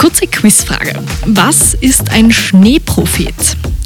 Kurze 0.00 0.26
Quizfrage. 0.26 0.94
Was 1.26 1.74
ist 1.74 2.10
ein 2.10 2.32
Schneeprophet? 2.32 3.34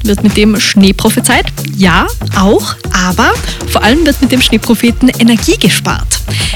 Wird 0.05 0.23
mit 0.23 0.37
dem 0.37 0.57
Schnee 0.61 0.93
prophezeit? 0.93 1.43
Ja, 1.75 2.07
auch, 2.39 2.73
aber 2.93 3.33
vor 3.67 3.83
allem 3.83 4.05
wird 4.05 4.21
mit 4.21 4.31
dem 4.31 4.41
Schneepropheten 4.41 5.09
Energie 5.09 5.57
gespart. 5.57 6.07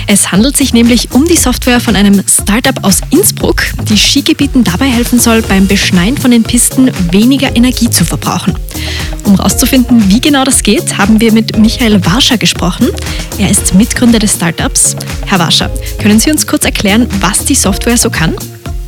Es 0.08 0.32
handelt 0.32 0.56
sich 0.56 0.72
nämlich 0.72 1.12
um 1.12 1.26
die 1.26 1.36
Software 1.36 1.82
von 1.82 1.98
einem 1.98 2.24
Startup 2.26 2.86
aus 2.86 3.02
Innsbruck, 3.10 3.64
die 3.90 3.98
Skigebieten 3.98 4.64
dabei 4.64 4.86
helfen 4.86 5.20
soll, 5.20 5.42
beim 5.42 5.68
Beschneien 5.68 6.18
von 6.18 6.32
den 6.32 6.44
Pisten 6.44 6.90
weniger 7.12 7.54
Energie 7.54 7.90
zu 7.90 8.06
verbrauchen. 8.06 8.58
Um 9.26 9.36
herauszufinden, 9.36 10.10
wie 10.10 10.22
genau 10.22 10.46
das 10.46 10.64
geht, 10.64 10.98
haben 10.98 11.20
wir 11.20 11.34
mit 11.34 11.58
Michael 11.58 12.06
Warscher 12.06 12.38
gesprochen. 12.38 12.88
Er 13.38 13.52
ist 13.52 13.74
Mitgründer 13.74 14.20
des 14.20 14.36
Startups. 14.36 14.96
Herr 15.26 15.40
Warscher, 15.40 15.70
können 16.02 16.22
Sie 16.22 16.32
uns 16.32 16.48
kurz 16.48 16.64
erklären, 16.64 17.08
was 17.20 17.44
die 17.44 17.56
Software 17.56 17.98
so 17.98 18.10
kann? 18.10 18.36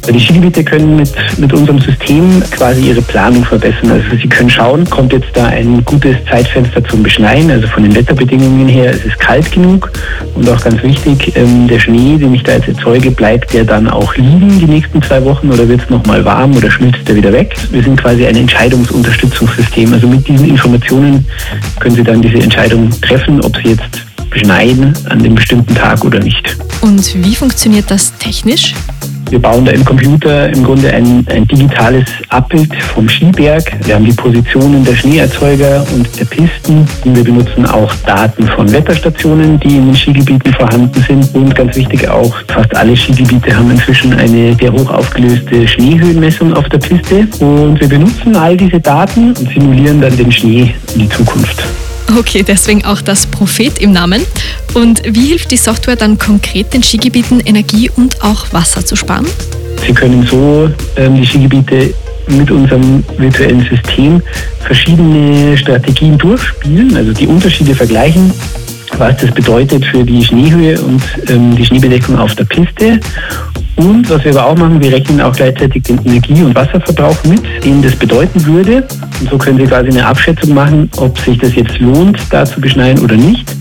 Die 0.09 0.19
Skigebiete 0.19 0.63
können 0.63 0.95
mit, 0.95 1.11
mit 1.37 1.53
unserem 1.53 1.79
System 1.79 2.41
quasi 2.51 2.89
ihre 2.89 3.01
Planung 3.01 3.45
verbessern. 3.45 3.91
Also 3.91 4.17
sie 4.21 4.27
können 4.27 4.49
schauen, 4.49 4.89
kommt 4.89 5.13
jetzt 5.13 5.29
da 5.33 5.45
ein 5.45 5.85
gutes 5.85 6.15
Zeitfenster 6.29 6.83
zum 6.83 7.03
Beschneien, 7.03 7.51
also 7.51 7.67
von 7.67 7.83
den 7.83 7.95
Wetterbedingungen 7.95 8.67
her, 8.67 8.91
es 8.91 9.05
ist 9.05 9.19
kalt 9.19 9.51
genug 9.51 9.91
und 10.35 10.49
auch 10.49 10.61
ganz 10.61 10.81
wichtig, 10.83 11.33
ähm, 11.35 11.67
der 11.67 11.79
Schnee, 11.79 12.17
den 12.17 12.33
ich 12.33 12.43
da 12.43 12.53
jetzt 12.53 12.67
erzeuge, 12.67 13.11
bleibt 13.11 13.53
der 13.53 13.63
dann 13.63 13.87
auch 13.87 14.15
liegen 14.15 14.59
die 14.59 14.65
nächsten 14.65 15.01
zwei 15.01 15.23
Wochen 15.23 15.49
oder 15.51 15.67
wird 15.67 15.81
es 15.83 15.89
nochmal 15.89 16.25
warm 16.25 16.55
oder 16.57 16.71
schmilzt 16.71 17.07
der 17.07 17.15
wieder 17.15 17.31
weg? 17.31 17.55
Wir 17.71 17.83
sind 17.83 18.01
quasi 18.01 18.25
ein 18.25 18.35
Entscheidungsunterstützungssystem. 18.35 19.93
Also 19.93 20.07
mit 20.07 20.27
diesen 20.27 20.49
Informationen 20.49 21.25
können 21.79 21.95
Sie 21.95 22.03
dann 22.03 22.21
diese 22.21 22.39
Entscheidung 22.39 22.89
treffen, 23.01 23.39
ob 23.41 23.55
Sie 23.57 23.69
jetzt 23.69 24.05
beschneiden 24.31 24.93
an 25.09 25.19
dem 25.19 25.35
bestimmten 25.35 25.75
Tag 25.75 26.03
oder 26.03 26.19
nicht. 26.19 26.57
Und 26.81 27.23
wie 27.23 27.35
funktioniert 27.35 27.91
das 27.91 28.17
technisch? 28.17 28.73
Wir 29.31 29.41
bauen 29.41 29.63
da 29.63 29.71
im 29.71 29.85
Computer 29.85 30.49
im 30.49 30.61
Grunde 30.61 30.91
ein, 30.93 31.25
ein 31.29 31.47
digitales 31.47 32.03
Abbild 32.27 32.75
vom 32.75 33.07
Skiberg. 33.07 33.63
Wir 33.85 33.95
haben 33.95 34.03
die 34.03 34.11
Positionen 34.11 34.83
der 34.83 34.93
Schneeerzeuger 34.93 35.85
und 35.95 36.19
der 36.19 36.25
Pisten. 36.25 36.85
Wir 37.05 37.23
benutzen 37.23 37.65
auch 37.65 37.95
Daten 38.05 38.45
von 38.45 38.69
Wetterstationen, 38.69 39.57
die 39.61 39.77
in 39.77 39.85
den 39.85 39.95
Skigebieten 39.95 40.51
vorhanden 40.51 41.01
sind. 41.07 41.33
Und 41.33 41.55
ganz 41.55 41.77
wichtig 41.77 42.09
auch, 42.09 42.35
fast 42.49 42.75
alle 42.75 42.93
Skigebiete 42.93 43.55
haben 43.55 43.71
inzwischen 43.71 44.13
eine 44.15 44.53
sehr 44.55 44.73
hoch 44.73 44.91
aufgelöste 44.91 45.65
Schneehöhenmessung 45.65 46.53
auf 46.53 46.67
der 46.67 46.79
Piste. 46.79 47.25
Und 47.39 47.79
wir 47.79 47.87
benutzen 47.87 48.35
all 48.35 48.57
diese 48.57 48.81
Daten 48.81 49.29
und 49.29 49.49
simulieren 49.49 50.01
dann 50.01 50.17
den 50.17 50.29
Schnee 50.29 50.75
in 50.93 50.99
die 50.99 51.09
Zukunft. 51.09 51.63
Okay, 52.17 52.43
deswegen 52.43 52.83
auch 52.83 53.01
das 53.01 53.25
Prophet 53.25 53.79
im 53.79 53.93
Namen. 53.93 54.21
Und 54.73 55.01
wie 55.05 55.27
hilft 55.27 55.51
die 55.51 55.57
Software 55.57 55.95
dann 55.95 56.17
konkret 56.17 56.73
den 56.73 56.83
Skigebieten 56.83 57.39
Energie 57.39 57.89
und 57.95 58.21
auch 58.21 58.51
Wasser 58.51 58.85
zu 58.85 58.95
sparen? 58.95 59.25
Sie 59.85 59.93
können 59.93 60.25
so 60.29 60.69
ähm, 60.97 61.15
die 61.15 61.25
Skigebiete 61.25 61.93
mit 62.27 62.51
unserem 62.51 63.03
virtuellen 63.17 63.65
System 63.69 64.21
verschiedene 64.59 65.57
Strategien 65.57 66.17
durchspielen, 66.17 66.95
also 66.95 67.13
die 67.13 67.27
Unterschiede 67.27 67.73
vergleichen, 67.73 68.31
was 68.97 69.17
das 69.17 69.31
bedeutet 69.31 69.85
für 69.85 70.03
die 70.03 70.23
Schneehöhe 70.23 70.79
und 70.81 71.01
ähm, 71.29 71.55
die 71.55 71.65
Schneebedeckung 71.65 72.17
auf 72.17 72.35
der 72.35 72.45
Piste 72.45 72.99
und 73.81 74.07
was 74.11 74.23
wir 74.23 74.31
aber 74.31 74.45
auch 74.45 74.57
machen, 74.57 74.79
wir 74.79 74.91
rechnen 74.91 75.19
auch 75.21 75.35
gleichzeitig 75.35 75.81
den 75.83 75.99
Energie- 76.05 76.43
und 76.43 76.53
Wasserverbrauch 76.53 77.17
mit, 77.23 77.41
den 77.65 77.81
das 77.81 77.95
bedeuten 77.95 78.45
würde. 78.45 78.87
Und 79.19 79.29
so 79.29 79.37
können 79.39 79.57
Sie 79.57 79.65
quasi 79.65 79.89
eine 79.89 80.05
Abschätzung 80.05 80.53
machen, 80.53 80.89
ob 80.97 81.17
sich 81.19 81.37
das 81.39 81.55
jetzt 81.55 81.79
lohnt, 81.79 82.19
da 82.29 82.45
zu 82.45 82.61
beschneien 82.61 82.99
oder 82.99 83.15
nicht, 83.15 83.51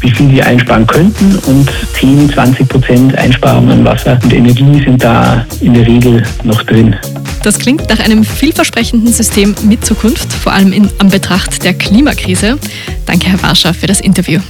wie 0.00 0.10
viel 0.10 0.30
Sie 0.30 0.42
einsparen 0.42 0.86
könnten. 0.86 1.36
Und 1.46 1.68
10, 1.98 2.30
20 2.30 2.68
Prozent 2.68 3.18
Einsparung 3.18 3.68
an 3.68 3.84
Wasser 3.84 4.18
und 4.22 4.32
Energie 4.32 4.80
sind 4.84 5.02
da 5.02 5.44
in 5.60 5.74
der 5.74 5.86
Regel 5.86 6.22
noch 6.44 6.62
drin. 6.62 6.94
Das 7.42 7.58
klingt 7.58 7.88
nach 7.90 7.98
einem 7.98 8.24
vielversprechenden 8.24 9.12
System 9.12 9.56
mit 9.64 9.84
Zukunft, 9.84 10.32
vor 10.32 10.52
allem 10.52 10.72
in 10.72 10.88
Anbetracht 10.98 11.64
der 11.64 11.74
Klimakrise. 11.74 12.58
Danke, 13.06 13.26
Herr 13.26 13.42
Warscher, 13.42 13.74
für 13.74 13.88
das 13.88 14.00
Interview. 14.00 14.40